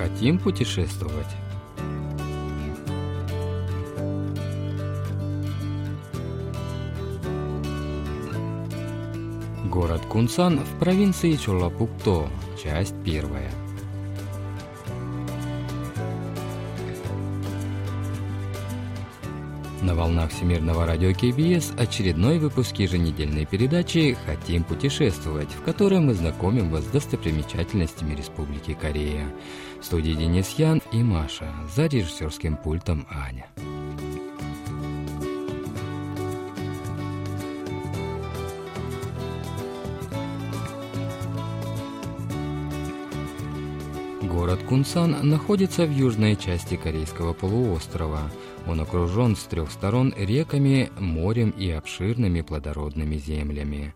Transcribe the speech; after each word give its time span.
Хотим 0.00 0.38
путешествовать? 0.38 1.26
Город 9.66 10.00
Кунсан 10.08 10.60
в 10.60 10.78
провинции 10.78 11.36
Чолапукто, 11.36 12.30
часть 12.62 12.94
первая. 13.04 13.52
На 19.90 19.96
волнах 19.96 20.30
Всемирного 20.30 20.86
радио 20.86 21.12
КБС 21.12 21.72
очередной 21.76 22.38
выпуск 22.38 22.76
еженедельной 22.76 23.44
передачи 23.44 24.16
«Хотим 24.24 24.62
путешествовать», 24.62 25.48
в 25.48 25.62
которой 25.62 25.98
мы 25.98 26.14
знакомим 26.14 26.70
вас 26.70 26.84
с 26.84 26.90
достопримечательностями 26.90 28.14
Республики 28.14 28.78
Корея. 28.80 29.26
В 29.80 29.84
студии 29.84 30.12
Денис 30.12 30.48
Ян 30.58 30.80
и 30.92 31.02
Маша, 31.02 31.52
за 31.74 31.86
режиссерским 31.86 32.56
пультом 32.56 33.04
Аня. 33.10 33.48
Город 44.22 44.60
Кунсан 44.68 45.28
находится 45.28 45.84
в 45.84 45.90
южной 45.90 46.36
части 46.36 46.76
Корейского 46.76 47.32
полуострова. 47.32 48.30
Он 48.70 48.80
окружен 48.80 49.34
с 49.34 49.42
трех 49.46 49.72
сторон 49.72 50.14
реками, 50.16 50.92
морем 50.96 51.50
и 51.50 51.68
обширными 51.70 52.40
плодородными 52.42 53.16
землями. 53.16 53.94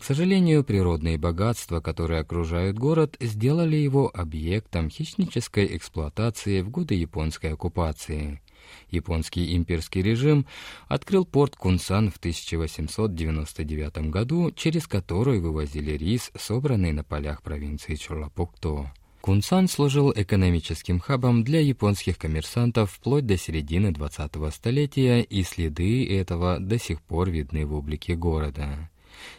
К 0.00 0.02
сожалению, 0.02 0.64
природные 0.64 1.16
богатства, 1.16 1.80
которые 1.80 2.22
окружают 2.22 2.76
город, 2.76 3.16
сделали 3.20 3.76
его 3.76 4.10
объектом 4.12 4.90
хищнической 4.90 5.76
эксплуатации 5.76 6.62
в 6.62 6.70
годы 6.70 6.96
японской 6.96 7.52
оккупации. 7.52 8.42
Японский 8.90 9.54
имперский 9.56 10.02
режим 10.02 10.44
открыл 10.88 11.24
порт 11.24 11.54
Кунсан 11.54 12.10
в 12.10 12.16
1899 12.16 14.10
году, 14.10 14.50
через 14.50 14.88
который 14.88 15.38
вывозили 15.38 15.92
рис, 15.92 16.32
собранный 16.36 16.90
на 16.90 17.04
полях 17.04 17.42
провинции 17.42 17.94
Чорлапукто. 17.94 18.90
Кунсан 19.26 19.66
служил 19.66 20.12
экономическим 20.14 21.00
хабом 21.00 21.42
для 21.42 21.58
японских 21.58 22.16
коммерсантов 22.16 22.92
вплоть 22.92 23.26
до 23.26 23.36
середины 23.36 23.88
20-го 23.88 24.52
столетия, 24.52 25.20
и 25.20 25.42
следы 25.42 26.08
этого 26.16 26.60
до 26.60 26.78
сих 26.78 27.02
пор 27.02 27.30
видны 27.30 27.66
в 27.66 27.74
облике 27.74 28.14
города. 28.14 28.88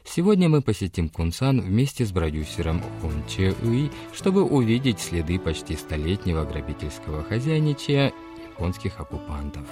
Сегодня 0.03 0.49
мы 0.49 0.61
посетим 0.61 1.07
Кунсан 1.07 1.61
вместе 1.61 2.05
с 2.05 2.11
продюсером 2.11 2.83
Хун 2.99 3.23
Че 3.29 3.55
Уи, 3.63 3.89
чтобы 4.13 4.43
увидеть 4.43 4.99
следы 4.99 5.39
почти 5.39 5.77
столетнего 5.77 6.43
грабительского 6.43 7.23
хозяйничая 7.23 8.11
японских 8.43 8.99
оккупантов. 8.99 9.69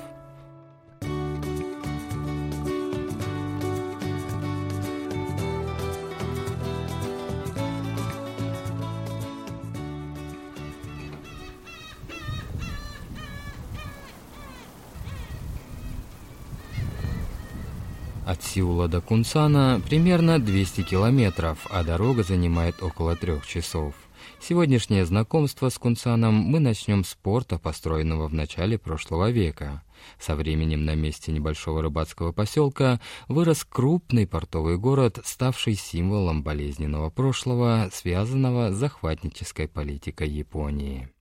От 18.26 18.42
Сеула 18.42 18.88
до 18.88 19.02
Кунсана 19.02 19.80
примерно 19.88 20.40
200 20.40 20.82
километров, 20.82 21.68
а 21.70 21.84
дорога 21.84 22.24
занимает 22.24 22.82
около 22.82 23.16
трех 23.16 23.46
часов. 23.46 23.94
Сегодняшнее 24.42 25.06
знакомство 25.06 25.70
с 25.70 25.78
Кунсаном 25.78 26.34
мы 26.34 26.60
начнем 26.60 27.04
с 27.04 27.14
порта, 27.14 27.60
построенного 27.60 28.28
в 28.28 28.34
начале 28.34 28.80
прошлого 28.80 29.30
века. 29.30 29.84
Со 30.20 30.36
временем 30.36 30.86
на 30.86 30.96
месте 30.96 31.32
небольшого 31.32 31.84
рыбацкого 31.84 32.32
поселка 32.32 33.00
вырос 33.28 33.64
крупный 33.64 34.26
портовый 34.26 34.80
город, 34.80 35.20
ставший 35.24 35.76
символом 35.76 36.42
болезненного 36.42 37.12
прошлого, 37.12 37.92
связанного 37.94 38.72
с 38.72 38.76
захватнической 38.76 39.68
политикой 39.68 40.30
Японии. 40.30 41.15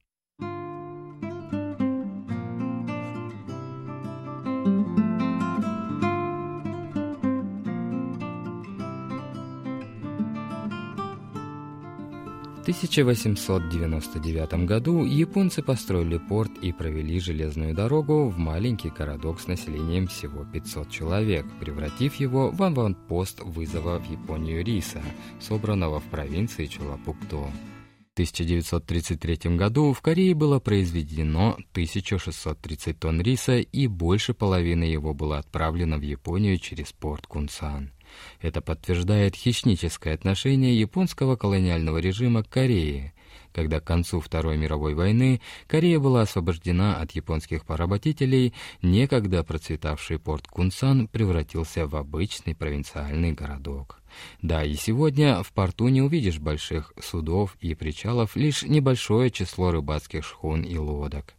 1899 12.74 14.66
году 14.66 15.04
японцы 15.04 15.62
построили 15.62 16.18
порт 16.18 16.50
и 16.60 16.72
провели 16.72 17.20
железную 17.20 17.72
дорогу 17.72 18.28
в 18.28 18.36
маленький 18.36 18.90
городок 18.90 19.40
с 19.40 19.46
населением 19.46 20.08
всего 20.08 20.44
500 20.44 20.90
человек, 20.90 21.46
превратив 21.60 22.16
его 22.16 22.50
в 22.50 22.60
аванпост 22.60 23.40
вызова 23.42 24.00
в 24.00 24.10
Японию 24.10 24.64
риса, 24.64 25.00
собранного 25.40 26.00
в 26.00 26.04
провинции 26.04 26.66
Чулапукто. 26.66 27.36
В 27.36 28.14
1933 28.14 29.56
году 29.56 29.92
в 29.92 30.00
Корее 30.00 30.34
было 30.34 30.58
произведено 30.58 31.56
1630 31.72 32.98
тонн 32.98 33.20
риса, 33.20 33.58
и 33.58 33.86
больше 33.86 34.34
половины 34.34 34.84
его 34.84 35.14
было 35.14 35.38
отправлено 35.38 35.96
в 35.98 36.02
Японию 36.02 36.58
через 36.58 36.92
порт 36.92 37.28
Кунсан. 37.28 37.93
Это 38.40 38.60
подтверждает 38.60 39.36
хищническое 39.36 40.14
отношение 40.14 40.78
японского 40.78 41.36
колониального 41.36 41.98
режима 41.98 42.42
к 42.42 42.48
Корее. 42.48 43.14
Когда 43.52 43.80
к 43.80 43.84
концу 43.84 44.20
Второй 44.20 44.56
мировой 44.56 44.94
войны 44.94 45.40
Корея 45.68 46.00
была 46.00 46.22
освобождена 46.22 46.96
от 46.96 47.12
японских 47.12 47.64
поработителей, 47.64 48.52
некогда 48.82 49.44
процветавший 49.44 50.18
порт 50.18 50.48
Кунсан 50.48 51.06
превратился 51.06 51.86
в 51.86 51.94
обычный 51.94 52.56
провинциальный 52.56 53.32
городок. 53.32 54.00
Да, 54.42 54.64
и 54.64 54.74
сегодня 54.74 55.42
в 55.42 55.52
порту 55.52 55.88
не 55.88 56.02
увидишь 56.02 56.40
больших 56.40 56.92
судов 57.00 57.56
и 57.60 57.74
причалов, 57.74 58.34
лишь 58.34 58.64
небольшое 58.64 59.30
число 59.30 59.70
рыбацких 59.70 60.24
шхун 60.24 60.62
и 60.62 60.76
лодок. 60.76 61.34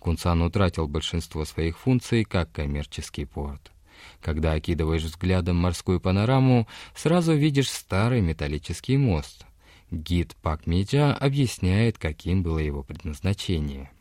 Кунсан 0.00 0.42
утратил 0.42 0.88
большинство 0.88 1.44
своих 1.44 1.78
функций 1.78 2.24
как 2.24 2.50
коммерческий 2.50 3.24
порт. 3.24 3.70
Когда 4.21 4.53
окидываешь 4.53 5.03
взглядом 5.03 5.57
морскую 5.57 5.99
панораму, 5.99 6.67
сразу 6.95 7.33
видишь 7.33 7.69
старый 7.69 8.21
металлический 8.21 8.97
мост. 8.97 9.45
Гид 9.91 10.35
Пак 10.41 10.67
Миджа 10.67 11.13
объясняет, 11.13 11.97
каким 11.97 12.41
было 12.43 12.59
его 12.59 12.83
предназначение. 12.83 13.91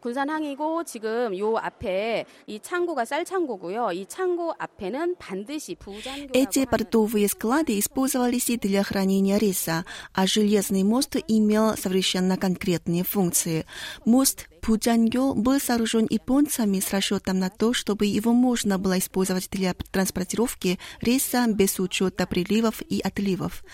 군산항이고 0.00 0.84
지금 0.84 1.36
요 1.38 1.56
앞에 1.56 2.24
이 2.46 2.60
창고가 2.60 3.04
쌀창고고요. 3.04 3.90
이 3.92 4.06
창고 4.06 4.54
앞에는 4.58 5.16
반드시 5.16 5.74
부장교 5.74 6.32
Эти 6.32 6.64
портовые 6.66 7.28
склады 7.28 7.78
использовались 7.78 8.48
и 8.50 8.56
для 8.56 8.82
хранения 8.82 9.38
риса, 9.38 9.84
а 10.12 10.26
железный 10.26 10.84
мост 10.84 11.16
имел 11.26 11.76
совершенно 11.76 12.36
конкретные 12.36 13.02
функции. 13.02 13.66
Мост 14.04 14.48
Пуджангё 14.62 15.34
был 15.34 15.60
сооружен 15.60 16.06
японцами 16.10 16.80
с 16.80 16.92
расчетом 16.92 17.38
на 17.38 17.48
то, 17.48 17.72
чтобы 17.72 18.06
его 18.06 18.32
можно 18.32 18.78
было 18.78 18.98
использовать 18.98 19.48
для 19.50 19.74
транспортировки 19.74 20.78
риса 21.00 21.46
без 21.48 21.78
учета 21.78 22.26
приливов 22.26 22.82
и 22.82 23.00
отливов. 23.00 23.64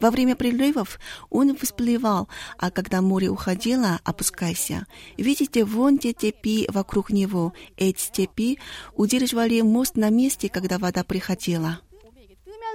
Во 0.00 0.10
время 0.10 0.36
приливов 0.36 1.00
он 1.30 1.56
всплывал, 1.56 2.28
а 2.58 2.70
когда 2.70 3.02
море 3.02 3.28
уходило, 3.28 4.00
опускайся. 4.04 4.86
Видите, 5.16 5.64
вон 5.64 5.98
те 5.98 6.12
степи 6.12 6.68
вокруг 6.72 7.10
него. 7.10 7.52
Эти 7.76 8.00
степи 8.00 8.58
удерживали 8.94 9.60
мост 9.60 9.96
на 9.96 10.10
месте, 10.10 10.48
когда 10.48 10.78
вода 10.78 11.02
приходила. 11.04 11.80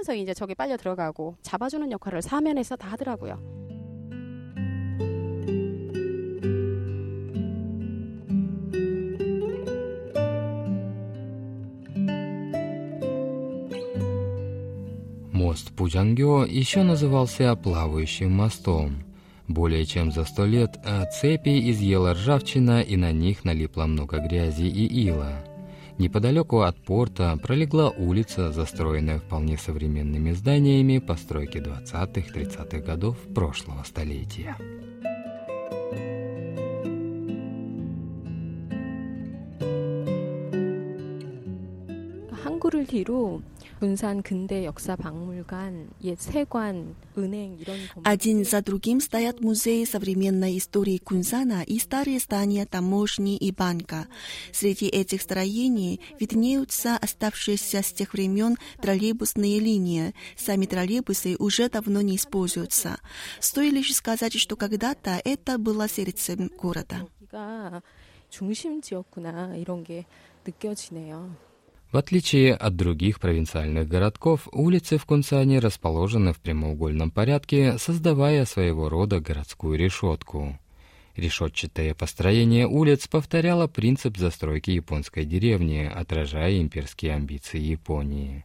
뜨면서 0.00 0.14
이제 0.14 0.34
저기 0.34 0.54
빨려 0.54 0.76
들어가고 0.76 1.36
잡아주는 1.42 1.90
역할을 1.90 2.22
사면에서 2.22 2.76
다 2.76 2.88
하더라고요. 2.88 3.73
Мост 15.74 15.74
Пуджангё 15.74 16.44
еще 16.44 16.84
назывался 16.84 17.56
плавающим 17.56 18.30
мостом. 18.30 19.02
Более 19.48 19.84
чем 19.84 20.12
за 20.12 20.24
сто 20.24 20.46
лет 20.46 20.78
а 20.84 21.04
цепи 21.06 21.68
изъела 21.72 22.14
ржавчина, 22.14 22.82
и 22.82 22.94
на 22.94 23.10
них 23.10 23.44
налипло 23.44 23.86
много 23.86 24.20
грязи 24.20 24.68
и 24.68 24.86
ила. 25.08 25.44
Неподалеку 25.98 26.60
от 26.60 26.76
порта 26.84 27.36
пролегла 27.42 27.90
улица, 27.90 28.52
застроенная 28.52 29.18
вполне 29.18 29.58
современными 29.58 30.30
зданиями 30.30 30.98
постройки 30.98 31.58
20-30-х 31.58 32.78
годов 32.78 33.16
прошлого 33.34 33.82
столетия. 33.82 34.56
항구를 42.44 42.86
뒤로 42.86 43.42
Один 48.04 48.44
за 48.44 48.62
другим 48.62 49.00
стоят 49.00 49.40
музеи 49.40 49.84
современной 49.84 50.58
истории 50.58 50.98
Кунсана 50.98 51.62
и 51.62 51.78
старые 51.78 52.18
здания 52.18 52.66
таможни 52.66 53.36
и 53.36 53.50
банка. 53.52 54.06
Среди 54.52 54.86
этих 54.86 55.22
строений 55.22 56.00
виднеются 56.18 56.96
оставшиеся 56.96 57.82
с 57.82 57.92
тех 57.92 58.12
времен 58.12 58.56
троллейбусные 58.82 59.58
линии. 59.60 60.14
Сами 60.36 60.66
троллейбусы 60.66 61.36
уже 61.38 61.70
давно 61.70 62.02
не 62.02 62.16
используются. 62.16 63.00
Стоит 63.40 63.72
лишь 63.72 63.94
сказать, 63.94 64.38
что 64.38 64.56
когда-то 64.56 65.20
это 65.24 65.56
было 65.58 65.88
сердцем 65.88 66.50
города. 66.58 67.08
중심지였구나 68.30 69.56
이런 69.56 69.82
게 69.82 70.06
느껴지네요. 70.46 71.43
В 71.95 71.97
отличие 71.97 72.53
от 72.53 72.75
других 72.75 73.21
провинциальных 73.21 73.87
городков, 73.87 74.49
улицы 74.51 74.97
в 74.97 75.05
Кунсане 75.05 75.59
расположены 75.59 76.33
в 76.33 76.39
прямоугольном 76.39 77.09
порядке, 77.09 77.77
создавая 77.77 78.43
своего 78.43 78.89
рода 78.89 79.21
городскую 79.21 79.79
решетку. 79.79 80.59
Решетчатое 81.15 81.93
построение 81.93 82.67
улиц 82.67 83.07
повторяло 83.07 83.67
принцип 83.67 84.17
застройки 84.17 84.71
японской 84.71 85.23
деревни, 85.23 85.89
отражая 85.89 86.59
имперские 86.59 87.13
амбиции 87.13 87.61
Японии. 87.61 88.43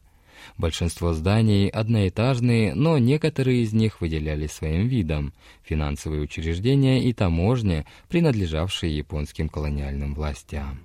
Большинство 0.57 1.13
зданий 1.13 1.67
одноэтажные, 1.67 2.77
но 2.77 2.99
некоторые 2.99 3.63
из 3.65 3.73
них 3.73 4.01
выделялись 4.01 4.53
своим 4.53 4.87
видом– 4.87 5.33
финансовые 5.65 6.23
учреждения 6.23 7.03
и 7.03 7.13
таможня, 7.13 7.85
принадлежавшие 8.09 8.97
японским 8.97 9.49
колониальным 9.49 10.15
властям. 10.15 10.79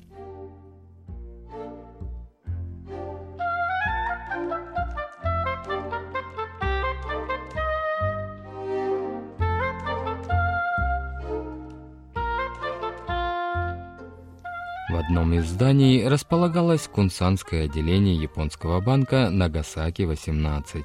Одном 15.06 15.36
из 15.36 15.46
зданий 15.46 16.08
располагалось 16.08 16.88
Кунсанское 16.88 17.66
отделение 17.66 18.16
японского 18.16 18.82
банка 18.82 19.30
Нагасаки-18. 19.32 20.84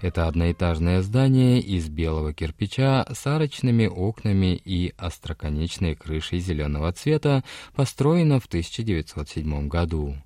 Это 0.00 0.26
одноэтажное 0.26 1.00
здание 1.00 1.60
из 1.60 1.88
белого 1.88 2.32
кирпича 2.34 3.06
с 3.08 3.24
арочными 3.24 3.86
окнами 3.86 4.60
и 4.64 4.92
остроконечной 4.96 5.94
крышей 5.94 6.40
зеленого 6.40 6.92
цвета 6.92 7.44
построено 7.76 8.40
в 8.40 8.46
1907 8.46 9.68
году. 9.68 10.16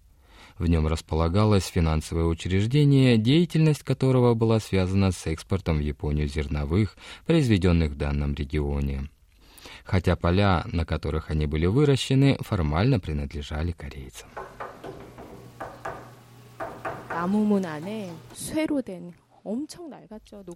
В 0.56 0.67
нем 0.67 0.87
располагалось 0.87 1.67
финансовое 1.67 2.25
учреждение, 2.25 3.19
деятельность 3.19 3.83
которого 3.83 4.33
была 4.33 4.61
связана 4.61 5.12
с 5.12 5.27
экспортом 5.27 5.77
в 5.77 5.81
Японию 5.81 6.27
зерновых, 6.27 6.97
произведенных 7.27 7.91
в 7.93 7.97
данном 7.97 8.33
регионе 8.33 9.11
хотя 9.87 10.17
поля, 10.17 10.65
на 10.73 10.85
которых 10.85 11.31
они 11.31 11.47
были 11.47 11.67
выращены, 11.67 12.37
формально 12.41 13.00
принадлежали 13.00 13.73
корейцам. 13.73 14.29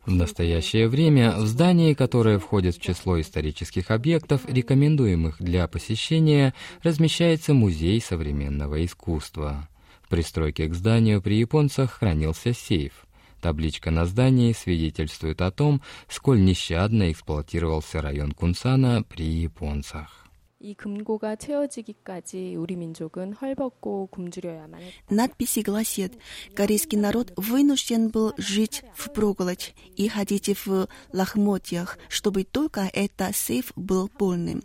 В 0.04 0.10
настоящее 0.10 0.88
время 0.88 1.36
в 1.36 1.46
здании, 1.46 1.94
которое 1.94 2.38
входит 2.40 2.76
в 2.76 2.80
число 2.80 3.20
исторических 3.20 3.90
объектов, 3.92 4.42
рекомендуемых 4.48 5.40
для 5.40 5.68
посещения, 5.68 6.54
размещается 6.82 7.54
музей 7.54 8.00
современного 8.00 8.84
искусства. 8.84 9.68
В 10.02 10.08
пристройке 10.08 10.66
к 10.66 10.74
зданию 10.74 11.22
при 11.22 11.38
японцах 11.38 11.92
хранился 11.92 12.52
сейф. 12.52 13.06
Табличка 13.40 13.90
на 13.90 14.04
здании 14.04 14.52
свидетельствует 14.52 15.40
о 15.40 15.50
том, 15.50 15.80
сколь 16.08 16.42
нещадно 16.44 17.10
эксплуатировался 17.10 18.02
район 18.02 18.32
Кунсана 18.32 19.02
при 19.02 19.24
японцах. 19.24 20.29
이 20.59 20.73
금고가 20.73 21.35
채워지기까지 21.35 22.55
우리 22.55 22.75
민족은 22.77 23.33
헐벗고 23.33 24.07
굶주려야만 24.07 24.81
했다. 24.81 25.13
Надписи 25.13 25.61
гласят, 25.61 26.13
корейский 26.55 26.97
народ 26.97 27.33
вынужден 27.35 28.09
был 28.09 28.33
жить 28.37 28.83
в 28.95 29.11
проголодь 29.11 29.75
и 29.97 30.07
ходить 30.07 30.47
в 30.65 30.87
лохмотьях, 31.11 31.99
чтобы 32.07 32.45
только 32.45 32.89
это 32.93 33.31
сейф 33.33 33.73
был 33.75 34.07
полным. 34.07 34.63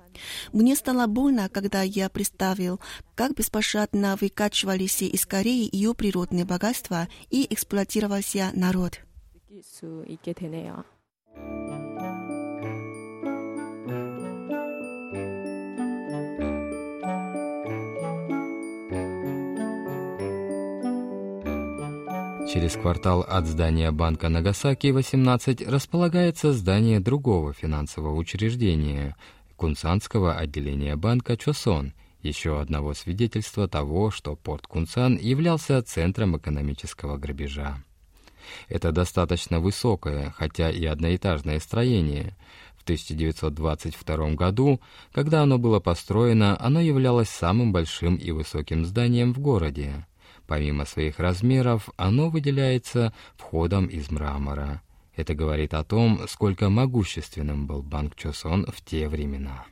Мне 0.52 0.76
стало 0.76 1.06
больно, 1.08 1.48
когда 1.48 1.82
я 1.82 2.08
представил, 2.08 2.80
как 3.16 3.34
беспощадно 3.34 4.16
выкачивались 4.18 5.02
из 5.02 5.26
Кореи 5.26 5.68
ее 5.70 5.94
природные 5.94 6.44
богатства 6.44 7.08
и 7.30 7.46
эксплуатировался 7.52 8.52
народ. 8.54 9.00
Через 22.55 22.77
квартал 22.77 23.19
от 23.19 23.47
здания 23.47 23.91
банка 23.91 24.29
Нагасаки-18 24.29 25.69
располагается 25.69 26.53
здание 26.53 27.01
другого 27.01 27.51
финансового 27.51 28.15
учреждения– 28.15 29.17
Кунсанского 29.57 30.35
отделения 30.35 30.95
банка 30.95 31.35
Чосон, 31.35 31.91
еще 32.21 32.61
одного 32.61 32.93
свидетельства 32.93 33.67
того, 33.67 34.09
что 34.09 34.37
порт 34.37 34.67
Кунсан 34.67 35.17
являлся 35.17 35.81
центром 35.81 36.37
экономического 36.37 37.17
грабежа. 37.17 37.83
Это 38.69 38.93
достаточно 38.93 39.59
высокое, 39.59 40.31
хотя 40.37 40.71
и 40.71 40.85
одноэтажное 40.85 41.59
строение. 41.59 42.37
В 42.77 42.83
1922 42.83 44.29
году, 44.35 44.79
когда 45.11 45.41
оно 45.41 45.57
было 45.57 45.81
построено, 45.81 46.55
оно 46.57 46.79
являлось 46.79 47.27
самым 47.27 47.73
большим 47.73 48.15
и 48.15 48.31
высоким 48.31 48.85
зданием 48.85 49.33
в 49.33 49.39
городе. 49.39 50.05
Помимо 50.47 50.85
своих 50.85 51.19
размеров, 51.19 51.89
оно 51.97 52.29
выделяется 52.29 53.13
входом 53.35 53.87
из 53.87 54.11
мрамора. 54.11 54.81
Это 55.15 55.33
говорит 55.33 55.73
о 55.73 55.83
том, 55.83 56.21
сколько 56.27 56.69
могущественным 56.69 57.67
был 57.67 57.81
Банк 57.81 58.15
Чосон 58.15 58.65
в 58.65 58.83
те 58.83 59.07
времена. 59.07 59.65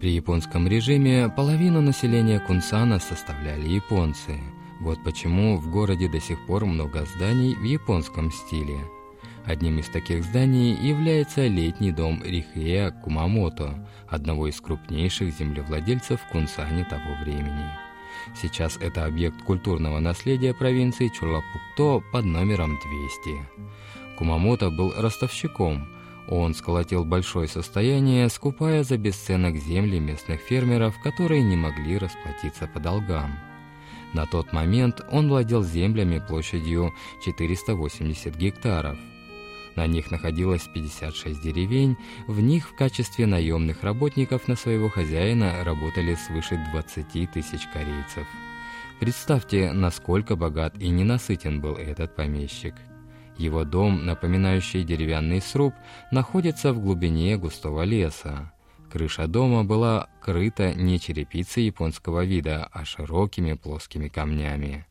При 0.00 0.12
японском 0.12 0.68
режиме 0.68 1.28
половину 1.28 1.82
населения 1.82 2.38
Кунсана 2.38 2.98
составляли 2.98 3.68
японцы– 3.68 4.40
вот 4.80 5.02
почему 5.04 5.56
в 5.56 5.70
городе 5.70 6.08
до 6.08 6.20
сих 6.20 6.44
пор 6.46 6.64
много 6.64 7.04
зданий 7.04 7.54
в 7.54 7.62
японском 7.64 8.30
стиле. 8.30 8.78
Одним 9.44 9.78
из 9.78 9.88
таких 9.88 10.24
зданий 10.24 10.74
является 10.74 11.46
летний 11.46 11.90
дом 11.90 12.22
Рихея 12.22 12.90
Кумамото, 12.90 13.88
одного 14.06 14.48
из 14.48 14.60
крупнейших 14.60 15.32
землевладельцев 15.32 16.20
в 16.20 16.28
Кунсане 16.30 16.84
того 16.84 17.14
времени. 17.22 17.64
Сейчас 18.40 18.76
это 18.76 19.06
объект 19.06 19.42
культурного 19.42 20.00
наследия 20.00 20.52
провинции 20.52 21.08
Чулапукто 21.08 22.02
под 22.12 22.24
номером 22.24 22.78
200. 23.24 24.16
Кумамото 24.18 24.70
был 24.70 24.92
ростовщиком. 24.96 25.88
Он 26.28 26.54
сколотил 26.54 27.06
большое 27.06 27.48
состояние, 27.48 28.28
скупая 28.28 28.84
за 28.84 28.98
бесценок 28.98 29.56
земли 29.56 29.98
местных 29.98 30.40
фермеров, 30.40 31.00
которые 31.02 31.42
не 31.42 31.56
могли 31.56 31.96
расплатиться 31.96 32.66
по 32.66 32.80
долгам. 32.80 33.47
На 34.14 34.26
тот 34.26 34.52
момент 34.52 35.04
он 35.10 35.28
владел 35.28 35.62
землями 35.62 36.18
площадью 36.26 36.94
480 37.24 38.36
гектаров. 38.36 38.98
На 39.76 39.86
них 39.86 40.10
находилось 40.10 40.68
56 40.74 41.40
деревень, 41.40 41.96
в 42.26 42.40
них 42.40 42.68
в 42.68 42.74
качестве 42.74 43.26
наемных 43.26 43.84
работников 43.84 44.48
на 44.48 44.56
своего 44.56 44.88
хозяина 44.88 45.62
работали 45.62 46.16
свыше 46.16 46.58
20 46.72 47.30
тысяч 47.30 47.60
корейцев. 47.72 48.26
Представьте, 48.98 49.72
насколько 49.72 50.34
богат 50.34 50.76
и 50.78 50.88
ненасытен 50.88 51.60
был 51.60 51.76
этот 51.76 52.16
помещик. 52.16 52.74
Его 53.36 53.62
дом, 53.62 54.04
напоминающий 54.04 54.82
деревянный 54.82 55.40
сруб, 55.40 55.72
находится 56.10 56.72
в 56.72 56.80
глубине 56.80 57.36
густого 57.36 57.82
леса. 57.82 58.52
Крыша 58.90 59.28
дома 59.28 59.62
была 59.62 60.08
крыта 60.27 60.73
не 60.73 60.99
черепицей 60.99 61.65
японского 61.65 62.25
вида, 62.25 62.69
а 62.71 62.85
широкими 62.85 63.53
плоскими 63.53 64.07
камнями. 64.07 64.85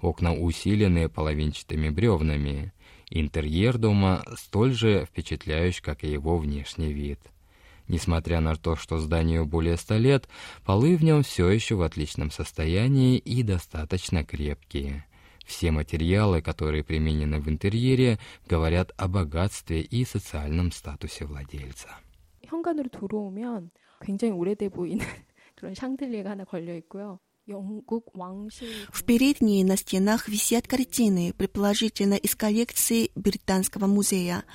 Окна 0.00 0.34
усилены 0.34 1.08
половинчатыми 1.08 1.90
бревнами. 1.90 2.72
Интерьер 3.10 3.78
дома 3.78 4.24
столь 4.36 4.72
же 4.72 5.06
впечатляющий, 5.06 5.82
как 5.82 6.04
и 6.04 6.10
его 6.10 6.38
внешний 6.38 6.92
вид. 6.92 7.20
Несмотря 7.88 8.40
на 8.40 8.54
то, 8.54 8.76
что 8.76 8.98
зданию 8.98 9.46
более 9.46 9.76
ста 9.76 9.96
лет, 9.96 10.28
полы 10.64 10.96
в 10.96 11.02
нем 11.02 11.22
все 11.22 11.48
еще 11.48 11.74
в 11.74 11.82
отличном 11.82 12.30
состоянии 12.30 13.16
и 13.16 13.42
достаточно 13.42 14.24
крепкие. 14.24 15.06
Все 15.46 15.70
материалы, 15.70 16.42
которые 16.42 16.84
применены 16.84 17.40
в 17.40 17.48
интерьере, 17.48 18.18
говорят 18.46 18.92
о 18.98 19.08
богатстве 19.08 19.80
и 19.80 20.04
социальном 20.04 20.70
статусе 20.72 21.24
владельца. 21.24 21.88
현관으로 22.48 22.88
들어오면 22.88 23.70
굉장히 24.03 24.33
오래돼 24.33 24.69
보이는 24.69 25.05
그런 25.55 25.73
샹들리에가 25.73 26.31
하나 26.31 26.43
걸려 26.43 26.75
있고요. 26.75 27.19
В 27.45 29.03
передней 29.03 29.65
на 29.65 29.75
стенах 29.75 30.29
висят 30.29 30.65
картины, 30.65 31.33
предположительно 31.37 32.13
из 32.13 32.35
коллекции 32.35 33.11
Британского 33.15 33.85
музея. 33.85 34.45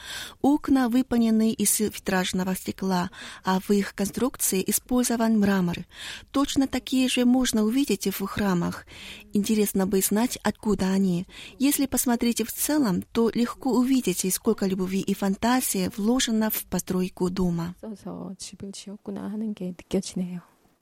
Окна 0.40 0.88
выполнены 0.88 1.52
из 1.52 1.80
витражного 1.80 2.54
стекла, 2.54 3.10
а 3.44 3.60
в 3.60 3.70
их 3.72 3.94
конструкции 3.94 4.64
использован 4.66 5.38
мрамор. 5.38 5.84
Точно 6.30 6.66
такие 6.66 7.08
же 7.08 7.26
можно 7.26 7.62
увидеть 7.62 8.06
в 8.06 8.26
храмах. 8.26 8.86
Интересно 9.34 9.86
бы 9.86 10.00
знать, 10.00 10.38
откуда 10.42 10.90
они. 10.90 11.26
Если 11.58 11.84
посмотреть 11.84 12.40
в 12.40 12.50
целом, 12.52 13.02
то 13.12 13.30
легко 13.34 13.70
увидите, 13.70 14.30
сколько 14.30 14.64
любви 14.64 15.00
и 15.00 15.12
фантазии 15.12 15.90
вложено 15.94 16.48
в 16.48 16.64
постройку 16.64 17.28
дома. 17.28 17.74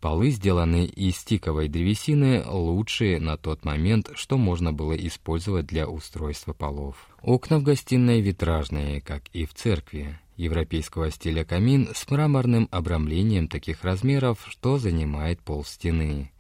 Полы, 0.07 0.31
сделанные 0.31 0.87
из 0.87 1.17
стиковой 1.17 1.67
древесины, 1.67 2.45
лучшие 2.47 3.19
на 3.19 3.37
тот 3.37 3.65
момент, 3.65 4.13
что 4.15 4.39
можно 4.39 4.73
было 4.73 4.93
использовать 4.93 5.67
для 5.67 5.89
устройства 5.89 6.53
полов. 6.53 7.09
Окна 7.23 7.59
в 7.59 7.65
гостиной 7.65 8.21
витражные, 8.21 9.01
как 9.01 9.25
и 9.33 9.47
в 9.47 9.53
церкви. 9.53 10.17
Европейского 10.37 11.11
стиля 11.11 11.45
камин 11.45 11.89
с 11.93 12.09
мраморным 12.09 12.69
обрамлением 12.71 13.49
таких 13.49 13.83
размеров, 13.83 14.47
что 14.47 14.79
занимает 14.79 15.41
пол 15.41 15.65
стены. 15.65 16.31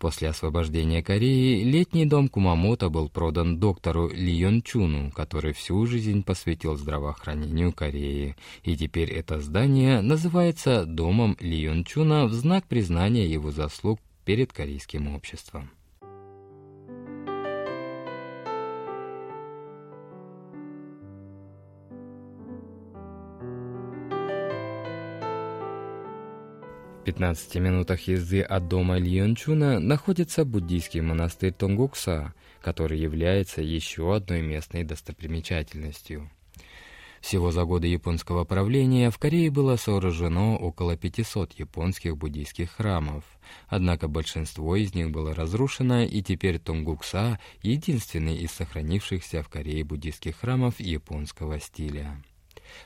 После 0.00 0.30
освобождения 0.30 1.02
Кореи 1.02 1.62
летний 1.62 2.06
дом 2.06 2.30
Кумамото 2.30 2.88
был 2.88 3.10
продан 3.10 3.60
доктору 3.60 4.08
Ли 4.08 4.32
Йон 4.32 4.62
Чуну, 4.62 5.10
который 5.10 5.52
всю 5.52 5.84
жизнь 5.84 6.22
посвятил 6.22 6.74
здравоохранению 6.76 7.70
Кореи. 7.70 8.34
И 8.62 8.78
теперь 8.78 9.10
это 9.10 9.40
здание 9.40 10.00
называется 10.00 10.86
Домом 10.86 11.36
Ли 11.38 11.60
Йон 11.60 11.84
Чуна 11.84 12.24
в 12.24 12.32
знак 12.32 12.64
признания 12.64 13.26
его 13.26 13.50
заслуг 13.50 14.00
перед 14.24 14.54
корейским 14.54 15.14
обществом. 15.14 15.70
15 27.10 27.56
минутах 27.56 28.06
езды 28.06 28.40
от 28.40 28.68
дома 28.68 28.96
Льончуна 28.96 29.80
находится 29.80 30.44
буддийский 30.44 31.00
монастырь 31.00 31.52
Тонгукса, 31.52 32.34
который 32.60 33.00
является 33.00 33.62
еще 33.62 34.14
одной 34.14 34.42
местной 34.42 34.84
достопримечательностью. 34.84 36.30
Всего 37.20 37.50
за 37.50 37.64
годы 37.64 37.88
японского 37.88 38.44
правления 38.44 39.10
в 39.10 39.18
Корее 39.18 39.50
было 39.50 39.74
сооружено 39.74 40.56
около 40.56 40.96
500 40.96 41.54
японских 41.54 42.16
буддийских 42.16 42.70
храмов, 42.70 43.24
однако 43.66 44.06
большинство 44.06 44.76
из 44.76 44.94
них 44.94 45.10
было 45.10 45.34
разрушено, 45.34 46.02
и 46.04 46.22
теперь 46.22 46.60
Тонгукса— 46.60 47.40
единственный 47.62 48.36
из 48.36 48.52
сохранившихся 48.52 49.42
в 49.42 49.48
Корее 49.48 49.82
буддийских 49.82 50.36
храмов 50.36 50.78
японского 50.78 51.58
стиля. 51.58 52.22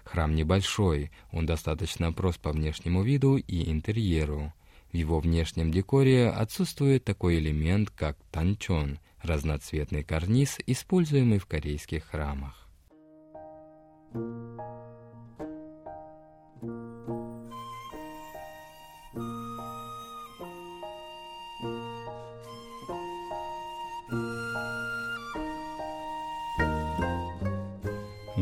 Храм 0.05 0.35
небольшой, 0.35 1.11
он 1.33 1.47
достаточно 1.47 2.13
прост 2.13 2.41
по 2.41 2.53
внешнему 2.53 3.03
виду 3.03 3.37
и 3.37 3.71
интерьеру. 3.71 4.53
В 4.93 4.97
его 4.97 5.19
внешнем 5.21 5.71
декоре 5.71 6.29
отсутствует 6.29 7.05
такой 7.05 7.39
элемент, 7.39 7.91
как 7.91 8.17
танчон, 8.31 8.99
разноцветный 9.23 10.05
карниз, 10.05 10.59
используемый 10.67 11.39
в 11.39 11.47
корейских 11.47 12.05
храмах. 12.05 12.69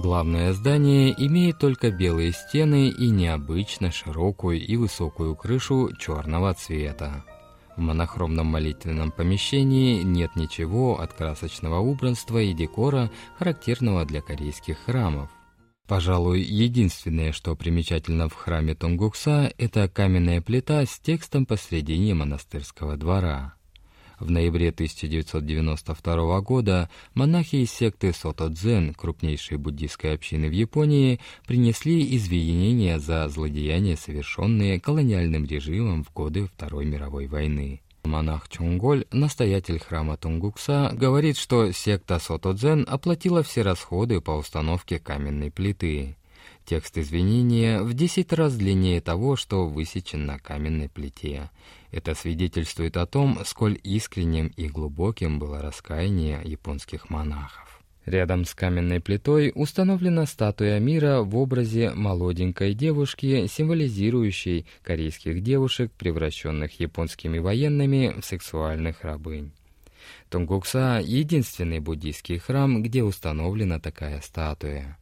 Главное 0.03 0.53
здание 0.53 1.15
имеет 1.17 1.61
только 1.61 1.93
белые 1.93 2.33
стены 2.33 2.89
и 2.89 3.09
необычно 3.09 3.93
широкую 3.93 4.61
и 4.61 4.77
высокую 4.77 5.37
крышу 5.37 5.91
черного 5.97 6.53
цвета. 6.55 7.25
В 7.77 7.81
монохромном 7.83 8.49
молитвенном 8.49 9.13
помещении 9.13 10.03
нет 10.03 10.35
ничего 10.35 10.99
от 10.99 11.13
красочного 11.13 11.79
убранства 11.79 12.39
и 12.39 12.53
декора, 12.53 13.13
характерного 13.39 14.05
для 14.05 14.21
корейских 14.23 14.77
храмов. 14.87 15.31
Пожалуй, 15.87 16.41
единственное, 16.41 17.31
что 17.31 17.55
примечательно 17.55 18.29
в 18.29 18.35
храме 18.35 18.75
Тонгукса, 18.75 19.53
это 19.57 19.89
каменная 19.89 20.41
плита 20.41 20.85
с 20.85 20.99
текстом 20.99 21.47
посредине 21.47 22.15
монастырского 22.15 22.97
двора. 22.97 23.55
В 24.23 24.31
ноябре 24.31 24.69
1992 24.69 26.41
года 26.43 26.89
монахи 27.13 27.57
из 27.57 27.73
секты 27.73 28.13
Сото-Дзен, 28.13 28.95
крупнейшей 28.95 29.57
буддийской 29.57 30.15
общины 30.15 30.49
в 30.49 30.53
Японии, 30.53 31.19
принесли 31.45 32.17
извинения 32.17 33.01
за 33.01 33.29
злодеяния, 33.29 33.97
совершенные 33.97 34.79
колониальным 34.79 35.45
режимом 35.45 36.05
в 36.05 36.13
годы 36.13 36.47
Второй 36.47 36.85
мировой 36.85 37.27
войны. 37.27 37.81
Монах 38.05 38.49
Чунголь, 38.49 39.07
настоятель 39.11 39.81
храма 39.81 40.17
Тунгукса, 40.17 40.93
говорит, 40.93 41.37
что 41.37 41.73
секта 41.73 42.21
Сото-Дзен 42.21 42.87
оплатила 42.89 43.43
все 43.43 43.63
расходы 43.63 44.21
по 44.21 44.31
установке 44.31 45.01
каменной 45.01 45.51
плиты. 45.51 46.17
Текст 46.65 46.97
извинения 46.97 47.83
в 47.83 47.93
10 47.93 48.33
раз 48.33 48.57
длиннее 48.57 49.01
того, 49.01 49.37
что 49.37 49.67
высечен 49.67 50.27
на 50.27 50.39
каменной 50.39 50.89
плите. 50.89 51.51
Это 51.91 52.15
свидетельствует 52.15 52.97
о 52.97 53.07
том, 53.07 53.41
сколь 53.45 53.79
искренним 53.83 54.49
и 54.57 54.69
глубоким 54.69 55.39
было 55.39 55.61
раскаяние 55.61 56.41
японских 56.45 57.11
монахов. 57.11 57.83
Рядом 58.07 58.45
с 58.45 58.55
каменной 58.55 59.01
плитой 59.01 59.53
установлена 59.55 60.27
статуя 60.27 60.81
мира 60.81 61.21
в 61.21 61.37
образе 61.37 61.91
молоденькой 61.91 62.75
девушки, 62.75 63.47
символизирующей 63.47 64.67
корейских 64.83 65.43
девушек, 65.43 65.93
превращенных 65.93 66.81
японскими 66.81 67.39
военными 67.39 68.15
в 68.21 68.25
сексуальных 68.25 69.03
рабынь. 69.03 69.53
Тунгукса— 70.31 71.01
единственный 71.05 71.79
буддийский 71.79 72.39
храм, 72.39 72.83
где 72.83 73.05
установлена 73.05 73.79
такая 73.79 74.21
статуя. 74.21 74.99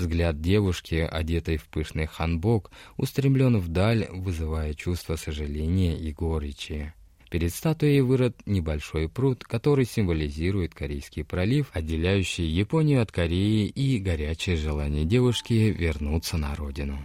Взгляд 0.00 0.40
девушки, 0.40 0.94
одетой 0.94 1.58
в 1.58 1.64
пышный 1.68 2.06
ханбок, 2.06 2.70
устремлен 2.96 3.58
вдаль, 3.58 4.06
вызывая 4.08 4.72
чувство 4.72 5.16
сожаления 5.16 5.94
и 5.94 6.10
горечи. 6.10 6.94
Перед 7.30 7.52
статуей 7.52 8.00
вырод 8.00 8.34
небольшой 8.46 9.10
пруд, 9.10 9.44
который 9.44 9.84
символизирует 9.84 10.72
Корейский 10.72 11.22
пролив, 11.22 11.66
отделяющий 11.74 12.46
Японию 12.46 13.02
от 13.02 13.12
Кореи 13.12 13.66
и 13.66 13.98
горячее 13.98 14.56
желание 14.56 15.04
девушки 15.04 15.52
вернуться 15.52 16.38
на 16.38 16.54
родину. 16.54 16.98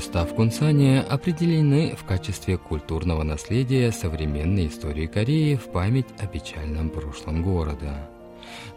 Места 0.00 0.24
в 0.24 0.34
Кунсане 0.34 1.02
определены 1.02 1.94
в 1.94 2.04
качестве 2.04 2.56
культурного 2.56 3.22
наследия 3.22 3.92
современной 3.92 4.68
истории 4.68 5.04
Кореи 5.04 5.56
в 5.56 5.70
память 5.72 6.06
о 6.18 6.26
печальном 6.26 6.88
прошлом 6.88 7.42
города. 7.42 8.08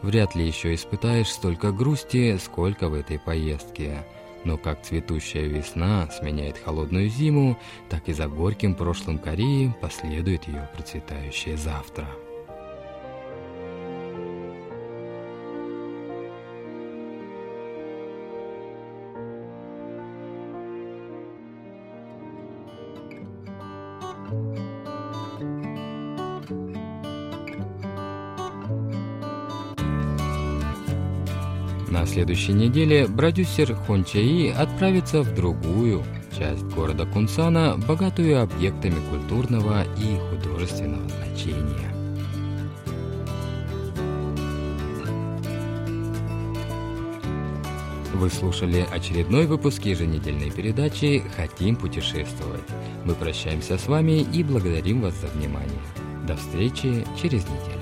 Вряд 0.01 0.35
ли 0.35 0.45
еще 0.45 0.73
испытаешь 0.73 1.29
столько 1.29 1.71
грусти, 1.71 2.37
сколько 2.43 2.89
в 2.89 2.93
этой 2.93 3.19
поездке. 3.19 4.05
Но 4.43 4.57
как 4.57 4.81
цветущая 4.81 5.45
весна 5.45 6.09
сменяет 6.11 6.57
холодную 6.57 7.07
зиму, 7.07 7.57
так 7.89 8.09
и 8.09 8.13
за 8.13 8.27
горьким 8.27 8.75
прошлым 8.75 9.17
Кореи 9.17 9.73
последует 9.79 10.45
ее 10.49 10.69
процветающее 10.75 11.55
завтра. 11.55 12.05
На 31.93 32.07
следующей 32.07 32.53
неделе 32.53 33.07
продюсер 33.07 33.75
Хон 33.75 34.03
Чаи 34.03 34.49
отправится 34.49 35.21
в 35.21 35.35
другую 35.35 36.03
часть 36.35 36.63
города 36.63 37.05
Кунсана, 37.05 37.77
богатую 37.87 38.41
объектами 38.41 38.95
культурного 39.11 39.83
и 39.99 40.17
художественного 40.31 41.07
значения. 41.07 41.93
Вы 48.15 48.29
слушали 48.31 48.87
очередной 48.91 49.45
выпуск 49.45 49.85
еженедельной 49.85 50.49
передачи 50.49 51.23
«Хотим 51.37 51.75
путешествовать». 51.75 52.63
Мы 53.05 53.13
прощаемся 53.13 53.77
с 53.77 53.85
вами 53.87 54.21
и 54.33 54.43
благодарим 54.43 55.01
вас 55.01 55.13
за 55.21 55.27
внимание. 55.27 55.69
До 56.25 56.35
встречи 56.37 57.05
через 57.21 57.43
неделю. 57.43 57.72